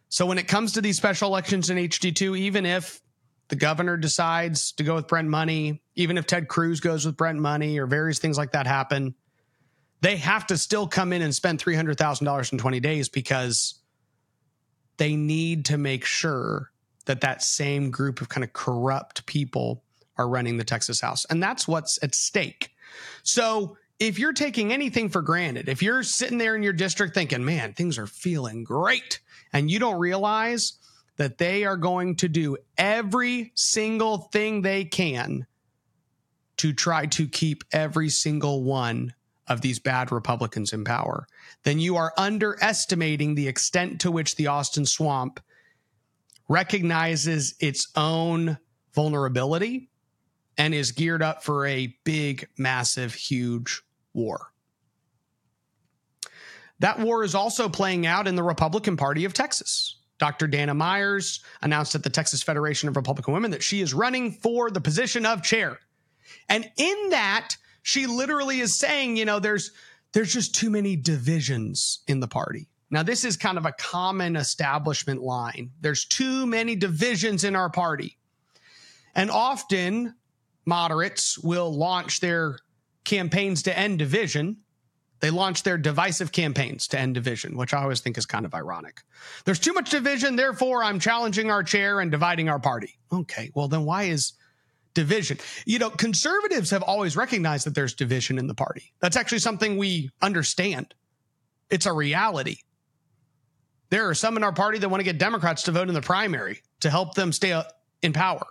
So 0.07 0.25
when 0.25 0.37
it 0.37 0.47
comes 0.47 0.73
to 0.73 0.81
these 0.81 0.97
special 0.97 1.27
elections 1.27 1.69
in 1.69 1.77
HD2, 1.77 2.37
even 2.37 2.65
if 2.65 3.01
the 3.47 3.55
governor 3.55 3.97
decides 3.97 4.71
to 4.73 4.83
go 4.83 4.95
with 4.95 5.07
Brent 5.07 5.27
Money, 5.27 5.81
even 5.95 6.17
if 6.17 6.25
Ted 6.25 6.47
Cruz 6.47 6.79
goes 6.79 7.05
with 7.05 7.17
Brent 7.17 7.39
Money 7.39 7.79
or 7.79 7.85
various 7.85 8.19
things 8.19 8.37
like 8.37 8.51
that 8.51 8.65
happen, 8.65 9.15
they 10.01 10.17
have 10.17 10.47
to 10.47 10.57
still 10.57 10.87
come 10.87 11.11
in 11.11 11.21
and 11.21 11.33
spend 11.33 11.59
$300,000 11.63 12.51
in 12.51 12.57
20 12.57 12.79
days 12.79 13.09
because 13.09 13.81
they 14.97 15.15
need 15.15 15.65
to 15.65 15.77
make 15.77 16.05
sure 16.05 16.71
that 17.05 17.21
that 17.21 17.43
same 17.43 17.91
group 17.91 18.21
of 18.21 18.29
kind 18.29 18.43
of 18.43 18.53
corrupt 18.53 19.25
people 19.25 19.83
are 20.17 20.27
running 20.27 20.57
the 20.57 20.63
Texas 20.63 21.01
House. 21.01 21.25
And 21.25 21.41
that's 21.41 21.67
what's 21.67 22.01
at 22.03 22.15
stake. 22.15 22.71
So 23.23 23.77
if 23.99 24.19
you're 24.19 24.33
taking 24.33 24.73
anything 24.73 25.09
for 25.09 25.21
granted, 25.21 25.69
if 25.69 25.81
you're 25.81 26.03
sitting 26.03 26.37
there 26.37 26.55
in 26.55 26.63
your 26.63 26.73
district 26.73 27.13
thinking, 27.13 27.45
man, 27.45 27.73
things 27.73 27.97
are 27.97 28.07
feeling 28.07 28.63
great, 28.63 29.19
and 29.53 29.69
you 29.71 29.79
don't 29.79 29.99
realize 29.99 30.73
that 31.17 31.37
they 31.37 31.63
are 31.63 31.77
going 31.77 32.15
to 32.17 32.27
do 32.27 32.57
every 32.77 33.51
single 33.55 34.17
thing 34.17 34.61
they 34.61 34.83
can 34.83 35.45
to 36.57 36.73
try 36.73 37.05
to 37.05 37.27
keep 37.27 37.63
every 37.71 38.09
single 38.09 38.63
one 38.63 39.13
of 39.47 39.61
these 39.61 39.79
bad 39.79 40.11
Republicans 40.11 40.73
in 40.73 40.83
power, 40.83 41.27
then 41.63 41.79
you 41.79 41.97
are 41.97 42.13
underestimating 42.17 43.35
the 43.35 43.47
extent 43.47 44.01
to 44.01 44.11
which 44.11 44.35
the 44.35 44.47
Austin 44.47 44.85
swamp 44.85 45.39
recognizes 46.47 47.55
its 47.59 47.89
own 47.95 48.57
vulnerability 48.93 49.89
and 50.57 50.73
is 50.73 50.91
geared 50.91 51.21
up 51.21 51.43
for 51.43 51.65
a 51.65 51.95
big, 52.03 52.47
massive, 52.57 53.13
huge 53.13 53.81
war. 54.13 54.51
That 56.79 56.99
war 56.99 57.23
is 57.23 57.35
also 57.35 57.69
playing 57.69 58.05
out 58.05 58.27
in 58.27 58.35
the 58.35 58.43
Republican 58.43 58.97
Party 58.97 59.25
of 59.25 59.33
Texas. 59.33 59.99
Dr. 60.17 60.47
Dana 60.47 60.73
Myers 60.73 61.41
announced 61.61 61.95
at 61.95 62.03
the 62.03 62.09
Texas 62.09 62.41
Federation 62.41 62.87
of 62.89 62.95
Republican 62.95 63.33
Women 63.33 63.51
that 63.51 63.63
she 63.63 63.81
is 63.81 63.93
running 63.93 64.31
for 64.31 64.71
the 64.71 64.81
position 64.81 65.25
of 65.25 65.43
chair. 65.43 65.79
And 66.47 66.69
in 66.77 67.09
that, 67.09 67.55
she 67.85 68.07
literally 68.07 68.61
is 68.61 68.75
saying, 68.75 69.15
you 69.15 69.25
know, 69.25 69.37
there's 69.37 69.71
there's 70.11 70.33
just 70.33 70.55
too 70.55 70.71
many 70.71 70.95
divisions 70.95 71.99
in 72.07 72.19
the 72.19 72.27
party. 72.27 72.67
Now, 72.89 73.03
this 73.03 73.23
is 73.23 73.37
kind 73.37 73.59
of 73.59 73.65
a 73.67 73.73
common 73.73 74.35
establishment 74.35 75.21
line. 75.21 75.69
There's 75.81 76.03
too 76.03 76.47
many 76.47 76.75
divisions 76.75 77.43
in 77.43 77.55
our 77.55 77.69
party. 77.69 78.17
And 79.13 79.29
often 79.29 80.15
moderates 80.65 81.37
will 81.37 81.71
launch 81.71 82.21
their 82.21 82.57
campaigns 83.03 83.61
to 83.63 83.77
end 83.77 83.99
division. 83.99 84.57
They 85.19 85.29
launch 85.29 85.61
their 85.61 85.77
divisive 85.77 86.31
campaigns 86.31 86.87
to 86.87 86.99
end 86.99 87.13
division, 87.13 87.55
which 87.55 87.73
I 87.73 87.83
always 87.83 87.99
think 87.99 88.17
is 88.17 88.25
kind 88.25 88.47
of 88.47 88.55
ironic. 88.55 89.01
There's 89.43 89.59
too 89.59 89.73
much 89.73 89.91
division, 89.91 90.37
therefore 90.37 90.83
I'm 90.83 90.99
challenging 90.99 91.51
our 91.51 91.61
chair 91.61 91.99
and 91.99 92.09
dividing 92.09 92.49
our 92.49 92.59
party. 92.59 92.97
Okay, 93.11 93.51
well, 93.53 93.67
then 93.67 93.85
why 93.85 94.03
is 94.03 94.33
division? 94.95 95.37
You 95.65 95.77
know, 95.77 95.91
conservatives 95.91 96.71
have 96.71 96.81
always 96.81 97.15
recognized 97.15 97.67
that 97.67 97.75
there's 97.75 97.93
division 97.93 98.39
in 98.39 98.47
the 98.47 98.55
party. 98.55 98.93
That's 98.99 99.15
actually 99.15 99.39
something 99.39 99.77
we 99.77 100.09
understand, 100.21 100.95
it's 101.69 101.85
a 101.85 101.93
reality. 101.93 102.57
There 103.89 104.09
are 104.09 104.15
some 104.15 104.35
in 104.35 104.43
our 104.43 104.51
party 104.51 104.79
that 104.79 104.89
want 104.89 105.01
to 105.01 105.05
get 105.05 105.19
Democrats 105.19 105.63
to 105.63 105.71
vote 105.71 105.87
in 105.87 105.93
the 105.93 106.01
primary 106.01 106.61
to 106.79 106.89
help 106.89 107.13
them 107.13 107.31
stay 107.31 107.61
in 108.01 108.13
power. 108.13 108.45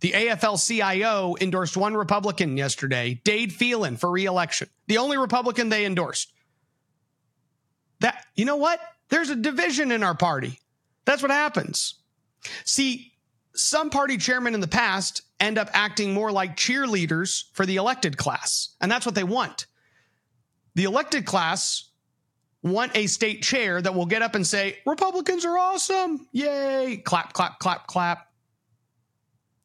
The 0.00 0.12
AFL 0.12 0.64
CIO 0.64 1.34
endorsed 1.40 1.76
one 1.76 1.94
Republican 1.94 2.56
yesterday, 2.56 3.20
Dade 3.24 3.52
Phelan, 3.52 3.96
for 3.96 4.08
reelection. 4.10 4.68
The 4.86 4.98
only 4.98 5.18
Republican 5.18 5.68
they 5.68 5.84
endorsed. 5.84 6.32
That 8.00 8.24
you 8.36 8.44
know 8.44 8.56
what? 8.56 8.80
There's 9.08 9.30
a 9.30 9.36
division 9.36 9.90
in 9.90 10.04
our 10.04 10.14
party. 10.14 10.60
That's 11.04 11.22
what 11.22 11.32
happens. 11.32 11.94
See, 12.64 13.12
some 13.58 13.90
party 13.90 14.16
chairmen 14.16 14.54
in 14.54 14.60
the 14.60 14.68
past 14.68 15.22
end 15.40 15.58
up 15.58 15.68
acting 15.72 16.14
more 16.14 16.30
like 16.30 16.56
cheerleaders 16.56 17.44
for 17.52 17.66
the 17.66 17.76
elected 17.76 18.16
class, 18.16 18.76
and 18.80 18.90
that's 18.90 19.06
what 19.06 19.14
they 19.14 19.24
want. 19.24 19.66
The 20.74 20.84
elected 20.84 21.26
class 21.26 21.90
want 22.62 22.96
a 22.96 23.06
state 23.06 23.42
chair 23.42 23.80
that 23.80 23.94
will 23.94 24.06
get 24.06 24.22
up 24.22 24.34
and 24.34 24.46
say, 24.46 24.78
Republicans 24.86 25.44
are 25.44 25.58
awesome. 25.58 26.26
Yay. 26.32 27.02
Clap, 27.04 27.32
clap, 27.32 27.58
clap, 27.58 27.86
clap. 27.86 28.28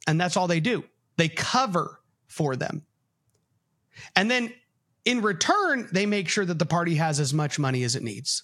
And 0.08 0.20
that's 0.20 0.38
all 0.38 0.48
they 0.48 0.60
do. 0.60 0.84
They 1.18 1.30
cover 1.30 2.00
for 2.28 2.56
them. 2.56 2.84
And 4.16 4.30
then 4.30 4.54
in 5.06 5.22
return, 5.22 5.88
they 5.92 6.06
make 6.06 6.30
sure 6.30 6.46
that 6.46 6.60
the 6.60 6.66
party 6.66 6.96
has 6.96 7.20
as 7.20 7.34
much 7.34 7.60
money 7.60 7.84
as 7.84 7.96
it 7.96 8.04
needs. 8.04 8.44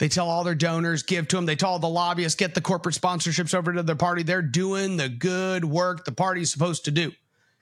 They 0.00 0.08
tell 0.08 0.30
all 0.30 0.44
their 0.44 0.54
donors, 0.54 1.02
give 1.02 1.28
to 1.28 1.36
them. 1.36 1.44
They 1.44 1.56
tell 1.56 1.72
all 1.72 1.78
the 1.78 1.86
lobbyists, 1.86 2.34
get 2.34 2.54
the 2.54 2.62
corporate 2.62 2.94
sponsorships 2.94 3.54
over 3.54 3.74
to 3.74 3.82
their 3.82 3.94
party. 3.94 4.22
They're 4.22 4.40
doing 4.40 4.96
the 4.96 5.10
good 5.10 5.62
work 5.62 6.06
the 6.06 6.12
party's 6.12 6.50
supposed 6.50 6.86
to 6.86 6.90
do, 6.90 7.12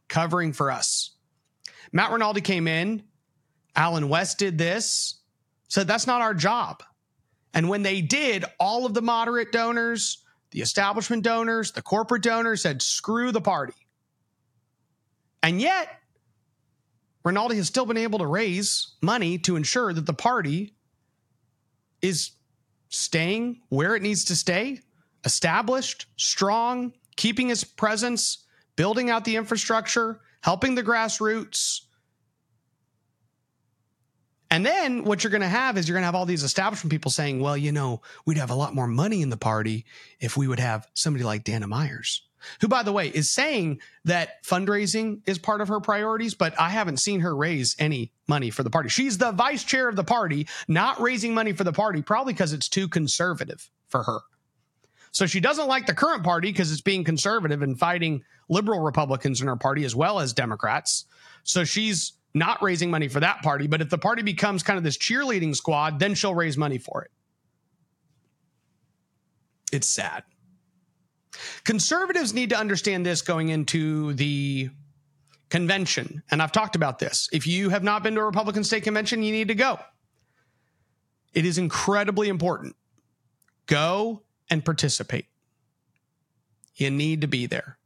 covering 0.07 0.53
for 0.53 0.71
us. 0.71 1.17
Matt 1.91 2.13
Rinaldi 2.13 2.41
came 2.41 2.69
in. 2.69 3.03
Allen 3.75 4.09
West 4.09 4.39
did 4.39 4.57
this, 4.57 5.19
said 5.67 5.89
that's 5.89 6.07
not 6.07 6.21
our 6.21 6.33
job. 6.33 6.85
And 7.55 7.69
when 7.69 7.83
they 7.83 8.03
did, 8.03 8.45
all 8.61 8.87
of 8.87 8.95
the 8.95 9.03
moderate 9.03 9.51
donors, 9.51 10.23
the 10.53 10.61
establishment 10.61 11.25
donors, 11.25 11.73
the 11.73 11.83
corporate 11.83 12.23
donors 12.23 12.63
said, 12.63 12.83
screw 12.83 13.33
the 13.33 13.41
party. 13.41 13.75
And 15.43 15.61
yet, 15.61 15.89
Rinaldi 17.25 17.57
has 17.57 17.67
still 17.67 17.85
been 17.85 17.97
able 17.97 18.21
to 18.21 18.27
raise 18.27 18.95
money 19.03 19.39
to 19.39 19.57
ensure 19.57 19.93
that 19.93 20.07
the 20.07 20.15
party 20.15 20.77
is 22.03 22.33
staying 22.89 23.61
where 23.69 23.97
it 23.97 24.03
needs 24.03 24.25
to 24.27 24.37
stay, 24.37 24.81
established, 25.25 26.07
strong, 26.17 26.93
keeping 27.17 27.51
its 27.51 27.65
presence, 27.65 28.45
building 28.77 29.11
out 29.11 29.25
the 29.25 29.37
infrastructure, 29.37 30.21
helping 30.43 30.75
the 30.75 30.83
grassroots. 30.83 31.83
And 34.51 34.65
then 34.65 35.05
what 35.05 35.23
you're 35.23 35.31
going 35.31 35.43
to 35.43 35.49
have 35.49 35.77
is 35.77 35.89
you're 35.89 35.95
going 35.95 36.03
to 36.03 36.07
have 36.07 36.15
all 36.15 36.25
these 36.25 36.43
establishment 36.43 36.91
people 36.91 37.11
saying, 37.11 37.41
well, 37.41 37.57
you 37.57 37.71
know, 37.71 38.01
we'd 38.25 38.39
have 38.39 38.51
a 38.51 38.55
lot 38.55 38.75
more 38.75 38.87
money 38.87 39.21
in 39.21 39.29
the 39.29 39.37
party 39.37 39.85
if 40.21 40.37
we 40.37 40.49
would 40.49 40.61
have 40.61 40.87
somebody 40.95 41.25
like 41.25 41.45
Dana 41.45 41.67
Myers, 41.67 42.23
who, 42.61 42.69
by 42.69 42.83
the 42.83 42.93
way, 42.93 43.09
is 43.09 43.31
saying 43.31 43.81
that 44.07 44.43
fundraising 44.45 45.21
is 45.27 45.39
part 45.39 45.61
of 45.61 45.69
her 45.69 45.81
priorities, 45.81 46.35
but 46.35 46.59
I 46.59 46.71
haven't 46.71 46.97
seen 46.97 47.21
her 47.21 47.37
raise 47.37 47.77
any 47.79 48.11
money 48.27 48.49
for 48.49 48.63
the 48.63 48.71
party. 48.71 48.89
She's 48.89 49.19
the 49.19 49.33
vice 49.33 49.65
chair 49.65 49.87
of 49.87 49.97
the 49.97 50.05
party, 50.05 50.49
not 50.67 50.99
raising 50.99 51.35
money 51.35 51.53
for 51.53 51.65
the 51.65 51.73
party, 51.73 52.01
probably 52.01 52.33
because 52.33 52.55
it's 52.55 52.71
too 52.71 52.89
conservative 52.89 53.71
for 53.89 54.03
her. 54.05 54.21
So 55.11 55.27
she 55.27 55.41
doesn't 55.41 55.69
like 55.69 55.87
the 55.87 55.95
current 55.95 56.25
party 56.25 56.49
because 56.49 56.73
it's 56.73 56.81
being 56.81 57.05
conservative 57.05 57.61
and 57.61 57.79
fighting 57.79 58.25
liberal 58.49 58.81
Republicans 58.81 59.41
in 59.41 59.49
her 59.49 59.57
party 59.57 59.85
as 59.85 59.95
well 59.95 60.21
as 60.21 60.33
Democrats. 60.33 61.05
So 61.45 61.65
she's 61.65 62.13
not 62.39 62.63
raising 62.63 62.91
money 62.91 63.09
for 63.09 63.21
that 63.21 63.43
party. 63.43 63.67
But 63.67 63.81
if 63.81 63.91
the 63.91 63.99
party 63.99 64.23
becomes 64.23 64.63
kind 64.63 64.79
of 64.79 64.85
this 64.85 64.97
cheerleading 64.97 65.55
squad, 65.55 65.99
then 65.99 66.15
she'll 66.15 66.35
raise 66.35 66.57
money 66.57 66.79
for 66.79 67.03
it. 67.03 67.11
It's 69.73 69.89
sad. 69.89 70.23
Conservatives 71.65 72.33
need 72.33 72.51
to 72.51 72.57
understand 72.59 73.05
this 73.05 73.21
going 73.23 73.51
into 73.51 74.15
the 74.15 74.71
convention. 75.51 76.23
And 76.31 76.43
I've 76.43 76.53
talked 76.53 76.77
about 76.77 76.99
this. 76.99 77.29
If 77.33 77.47
you 77.47 77.69
have 77.69 77.83
not 77.83 78.03
been 78.03 78.15
to 78.15 78.21
a 78.21 78.25
Republican 78.25 78.65
state 78.65 78.83
convention, 78.83 79.23
you 79.23 79.33
need 79.33 79.49
to 79.49 79.55
go. 79.55 79.79
It 81.35 81.45
is 81.45 81.59
incredibly 81.59 82.29
important. 82.29 82.77
Go 83.67 84.23
and 84.51 84.65
participate. 84.65 85.27
You 86.75 86.91
need 86.91 87.21
to 87.21 87.27
be 87.27 87.47
there. 87.47 87.79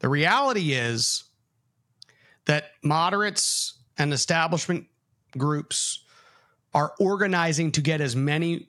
The 0.00 0.08
reality 0.08 0.72
is 0.72 1.24
that 2.48 2.72
moderates 2.82 3.74
and 3.98 4.12
establishment 4.12 4.86
groups 5.36 6.02
are 6.74 6.94
organizing 6.98 7.70
to 7.72 7.80
get 7.80 8.00
as 8.00 8.16
many 8.16 8.68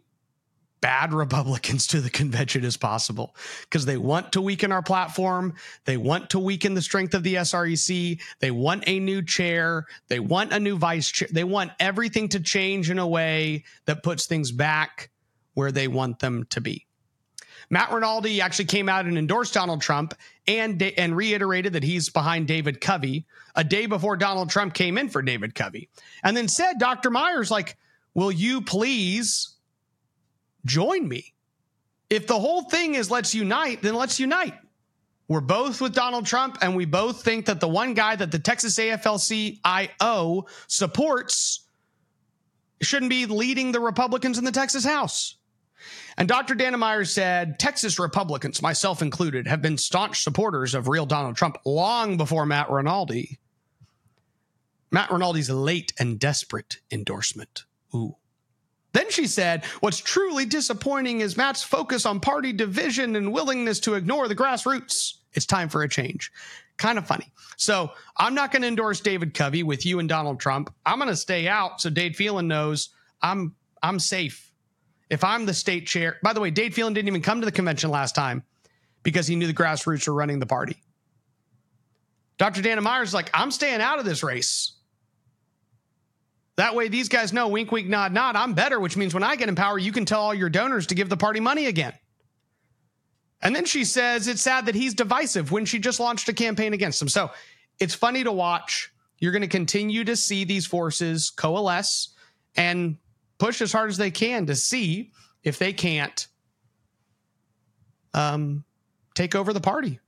bad 0.81 1.13
Republicans 1.13 1.87
to 1.87 2.01
the 2.01 2.09
convention 2.09 2.63
as 2.65 2.77
possible 2.77 3.35
because 3.63 3.85
they 3.85 3.97
want 3.97 4.33
to 4.33 4.41
weaken 4.41 4.71
our 4.71 4.83
platform. 4.83 5.55
They 5.85 5.97
want 5.97 6.29
to 6.31 6.39
weaken 6.39 6.73
the 6.73 6.81
strength 6.81 7.13
of 7.13 7.23
the 7.23 7.35
SREC. 7.35 8.21
They 8.39 8.51
want 8.51 8.83
a 8.85 8.99
new 8.99 9.23
chair. 9.23 9.85
They 10.09 10.19
want 10.19 10.51
a 10.51 10.59
new 10.59 10.77
vice 10.77 11.09
chair. 11.09 11.29
They 11.31 11.45
want 11.45 11.71
everything 11.79 12.29
to 12.29 12.39
change 12.39 12.89
in 12.89 12.99
a 12.99 13.07
way 13.07 13.63
that 13.85 14.03
puts 14.03 14.25
things 14.25 14.51
back 14.51 15.09
where 15.53 15.71
they 15.71 15.87
want 15.87 16.19
them 16.19 16.45
to 16.51 16.61
be. 16.61 16.85
Matt 17.69 17.91
Rinaldi 17.91 18.41
actually 18.41 18.65
came 18.65 18.89
out 18.89 19.05
and 19.05 19.17
endorsed 19.17 19.53
Donald 19.53 19.81
Trump 19.81 20.15
and 20.47 20.81
and 20.81 21.15
reiterated 21.15 21.73
that 21.73 21.83
he's 21.83 22.09
behind 22.09 22.47
David 22.47 22.81
Covey 22.81 23.25
a 23.55 23.63
day 23.63 23.85
before 23.85 24.17
Donald 24.17 24.49
Trump 24.49 24.73
came 24.73 24.97
in 24.97 25.09
for 25.09 25.21
David 25.21 25.53
Covey, 25.53 25.89
and 26.23 26.35
then 26.35 26.47
said, 26.47 26.79
"Dr. 26.79 27.09
Myers, 27.09 27.51
like, 27.51 27.77
will 28.13 28.31
you 28.31 28.61
please 28.61 29.55
join 30.65 31.07
me? 31.07 31.33
If 32.09 32.25
the 32.25 32.39
whole 32.39 32.63
thing 32.63 32.95
is 32.95 33.11
let's 33.11 33.35
unite, 33.35 33.81
then 33.81 33.95
let's 33.95 34.19
unite." 34.19 34.55
We're 35.27 35.41
both 35.41 35.79
with 35.79 35.93
Donald 35.93 36.25
Trump, 36.25 36.57
and 36.59 36.75
we 36.75 36.85
both 36.85 37.23
think 37.23 37.45
that 37.45 37.59
the 37.59 37.67
one 37.67 37.93
guy 37.93 38.15
that 38.15 38.31
the 38.31 38.39
Texas 38.39 38.79
AFL 38.79 39.19
CIO 39.19 40.47
supports 40.65 41.67
shouldn't 42.81 43.11
be 43.11 43.27
leading 43.27 43.71
the 43.71 43.79
Republicans 43.79 44.39
in 44.39 44.43
the 44.43 44.51
Texas 44.51 44.83
House. 44.83 45.35
And 46.19 46.27
Dr. 46.27 46.53
Dana 46.53 46.77
Myers 46.77 47.13
said 47.13 47.59
Texas 47.59 47.97
Republicans, 47.97 48.61
myself 48.61 49.01
included, 49.01 49.47
have 49.47 49.61
been 49.61 49.77
staunch 49.77 50.21
supporters 50.21 50.75
of 50.75 50.89
real 50.89 51.05
Donald 51.05 51.37
Trump 51.37 51.57
long 51.65 52.17
before 52.17 52.45
Matt 52.45 52.69
Rinaldi. 52.69 53.39
Matt 54.91 55.09
Rinaldi's 55.11 55.49
late 55.49 55.93
and 55.97 56.19
desperate 56.19 56.79
endorsement. 56.91 57.63
Ooh. 57.95 58.17
Then 58.91 59.09
she 59.09 59.27
said, 59.27 59.63
What's 59.79 59.99
truly 59.99 60.45
disappointing 60.45 61.21
is 61.21 61.37
Matt's 61.37 61.63
focus 61.63 62.05
on 62.05 62.19
party 62.19 62.51
division 62.51 63.15
and 63.15 63.31
willingness 63.31 63.79
to 63.81 63.93
ignore 63.93 64.27
the 64.27 64.35
grassroots. 64.35 65.13
It's 65.33 65.45
time 65.45 65.69
for 65.69 65.83
a 65.83 65.89
change. 65.89 66.33
Kind 66.75 66.97
of 66.97 67.07
funny. 67.07 67.31
So 67.55 67.91
I'm 68.17 68.35
not 68.35 68.51
going 68.51 68.63
to 68.63 68.67
endorse 68.67 68.99
David 68.99 69.33
Covey 69.33 69.63
with 69.63 69.85
you 69.85 69.99
and 69.99 70.09
Donald 70.09 70.41
Trump. 70.41 70.73
I'm 70.85 70.97
going 70.97 71.07
to 71.09 71.15
stay 71.15 71.47
out 71.47 71.79
so 71.79 71.89
Dade 71.89 72.17
Phelan 72.17 72.49
knows 72.49 72.89
I'm 73.21 73.55
I'm 73.81 73.99
safe 73.99 74.48
if 75.09 75.23
I'm 75.23 75.45
the 75.45 75.53
state 75.53 75.87
chair, 75.87 76.17
by 76.21 76.33
the 76.33 76.39
way, 76.39 76.51
Dade 76.51 76.73
Phelan 76.73 76.93
didn't 76.93 77.07
even 77.07 77.21
come 77.21 77.41
to 77.41 77.45
the 77.45 77.51
convention 77.51 77.89
last 77.89 78.15
time 78.15 78.43
because 79.03 79.27
he 79.27 79.35
knew 79.35 79.47
the 79.47 79.53
grassroots 79.53 80.07
were 80.07 80.13
running 80.13 80.39
the 80.39 80.45
party. 80.45 80.77
Dr. 82.37 82.61
Dana 82.61 82.81
Myers 82.81 83.09
is 83.09 83.13
like, 83.13 83.29
I'm 83.33 83.51
staying 83.51 83.81
out 83.81 83.99
of 83.99 84.05
this 84.05 84.23
race. 84.23 84.73
That 86.55 86.75
way, 86.75 86.89
these 86.89 87.09
guys 87.09 87.31
know 87.31 87.47
wink, 87.47 87.71
wink, 87.71 87.87
nod, 87.87 88.13
nod. 88.13 88.35
I'm 88.35 88.53
better, 88.53 88.79
which 88.79 88.97
means 88.97 89.13
when 89.13 89.23
I 89.23 89.35
get 89.35 89.49
in 89.49 89.55
power, 89.55 89.77
you 89.77 89.91
can 89.91 90.05
tell 90.05 90.21
all 90.21 90.33
your 90.33 90.49
donors 90.49 90.87
to 90.87 90.95
give 90.95 91.09
the 91.09 91.17
party 91.17 91.39
money 91.39 91.67
again. 91.67 91.93
And 93.41 93.55
then 93.55 93.65
she 93.65 93.85
says 93.85 94.27
it's 94.27 94.41
sad 94.41 94.65
that 94.65 94.75
he's 94.75 94.93
divisive 94.93 95.51
when 95.51 95.65
she 95.65 95.79
just 95.79 95.99
launched 95.99 96.27
a 96.27 96.33
campaign 96.33 96.73
against 96.73 97.01
him. 97.01 97.07
So 97.07 97.31
it's 97.79 97.95
funny 97.95 98.23
to 98.23 98.31
watch. 98.31 98.91
You're 99.19 99.31
going 99.31 99.41
to 99.41 99.47
continue 99.47 100.03
to 100.03 100.15
see 100.15 100.43
these 100.43 100.65
forces 100.65 101.29
coalesce 101.29 102.13
and 102.55 102.97
push 103.39 103.61
as 103.61 103.71
hard 103.71 103.89
as 103.89 103.97
they 103.97 104.11
can 104.11 104.45
to 104.45 104.55
see 104.55 105.11
if 105.43 105.57
they 105.57 105.73
can't 105.73 106.27
um, 108.13 108.63
take 109.15 109.33
over 109.33 109.53
the 109.53 109.61
party 109.61 109.99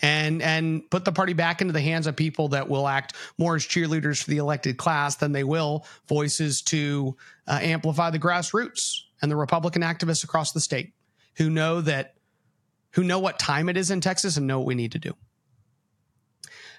and 0.00 0.40
and 0.42 0.88
put 0.90 1.04
the 1.04 1.12
party 1.12 1.32
back 1.32 1.60
into 1.60 1.72
the 1.72 1.80
hands 1.80 2.06
of 2.06 2.14
people 2.14 2.48
that 2.48 2.68
will 2.68 2.86
act 2.86 3.14
more 3.36 3.56
as 3.56 3.66
cheerleaders 3.66 4.22
for 4.22 4.30
the 4.30 4.38
elected 4.38 4.76
class 4.76 5.16
than 5.16 5.32
they 5.32 5.44
will 5.44 5.84
voices 6.06 6.62
to 6.62 7.16
uh, 7.48 7.58
amplify 7.60 8.10
the 8.10 8.18
grassroots 8.18 9.00
and 9.20 9.30
the 9.30 9.36
Republican 9.36 9.82
activists 9.82 10.24
across 10.24 10.52
the 10.52 10.60
state 10.60 10.92
who 11.36 11.50
know 11.50 11.80
that 11.80 12.14
who 12.92 13.02
know 13.02 13.18
what 13.18 13.38
time 13.38 13.68
it 13.68 13.76
is 13.76 13.90
in 13.90 14.00
Texas 14.00 14.36
and 14.36 14.46
know 14.46 14.58
what 14.58 14.66
we 14.66 14.74
need 14.74 14.92
to 14.92 14.98
do. 14.98 15.12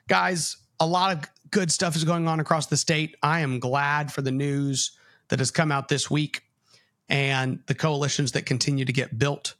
Guys, 0.07 0.57
a 0.79 0.87
lot 0.87 1.15
of 1.15 1.29
good 1.51 1.71
stuff 1.71 1.95
is 1.95 2.03
going 2.03 2.27
on 2.27 2.39
across 2.39 2.67
the 2.67 2.77
state. 2.77 3.15
I 3.21 3.41
am 3.41 3.59
glad 3.59 4.11
for 4.11 4.21
the 4.21 4.31
news 4.31 4.97
that 5.29 5.39
has 5.39 5.51
come 5.51 5.71
out 5.71 5.87
this 5.87 6.09
week 6.11 6.43
and 7.07 7.59
the 7.67 7.75
coalitions 7.75 8.33
that 8.33 8.45
continue 8.45 8.85
to 8.85 8.93
get 8.93 9.17
built 9.17 9.55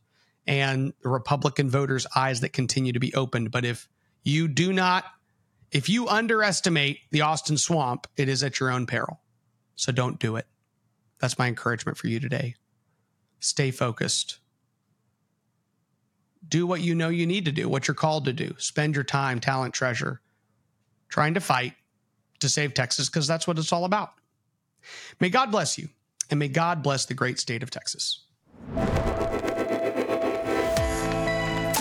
and 0.46 0.94
the 1.02 1.10
Republican 1.10 1.70
voters' 1.70 2.08
eyes 2.16 2.42
that 2.42 2.54
continue 2.54 2.92
to 2.92 3.00
be 3.00 3.14
opened. 3.14 3.52
But 3.52 3.66
if 3.66 3.88
you 4.24 4.48
do 4.48 4.74
not, 4.74 5.06
if 5.72 5.90
you 5.90 6.08
underestimate 6.08 7.00
the 7.12 7.22
Austin 7.22 7.58
swamp, 7.58 8.08
it 8.18 8.30
is 8.30 8.44
at 8.44 8.60
your 8.60 8.72
own 8.72 8.86
peril. 8.86 9.20
So 9.76 9.92
don't 9.92 10.20
do 10.20 10.36
it. 10.36 10.48
That's 11.20 11.38
my 11.38 11.48
encouragement 11.48 11.98
for 11.98 12.08
you 12.08 12.20
today. 12.20 12.56
Stay 13.40 13.72
focused. 13.72 14.40
Do 16.48 16.66
what 16.66 16.82
you 16.82 16.96
know 16.96 17.10
you 17.10 17.28
need 17.28 17.46
to 17.46 17.52
do, 17.52 17.70
what 17.70 17.88
you're 17.88 17.96
called 17.96 18.26
to 18.26 18.34
do. 18.34 18.56
Spend 18.58 18.96
your 18.96 19.04
time, 19.04 19.40
talent, 19.40 19.74
treasure, 19.74 20.22
trying 21.10 21.36
to 21.36 21.42
fight 21.42 21.74
to 22.40 22.50
save 22.50 22.74
Texas 22.74 23.10
because 23.10 23.28
that's 23.28 23.46
what 23.46 23.60
it's 23.60 23.72
all 23.72 23.86
about. 23.86 24.14
May 25.20 25.30
God 25.30 25.52
bless 25.52 25.78
you, 25.78 25.90
and 26.30 26.40
may 26.40 26.48
God 26.48 26.84
bless 26.84 27.06
the 27.06 27.14
great 27.14 27.40
state 27.40 27.64
of 27.64 27.70
Texas. 27.70 28.26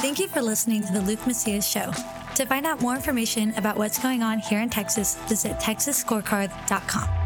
Thank 0.01 0.19
you 0.21 0.29
for 0.29 0.41
listening 0.41 0.83
to 0.87 0.93
the 0.93 1.01
Luke 1.01 1.27
Macias 1.27 1.69
Show. 1.69 1.93
To 2.37 2.47
find 2.47 2.67
out 2.67 2.81
more 2.81 2.95
information 2.95 3.53
about 3.57 3.77
what's 3.77 3.99
going 3.99 4.23
on 4.23 4.39
here 4.39 4.61
in 4.61 4.71
Texas, 4.71 5.17
visit 5.29 5.59
texasscorecard.com. 5.59 7.18